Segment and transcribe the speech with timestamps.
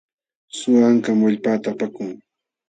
[0.57, 2.09] Suwa ankam wallpaata apakun.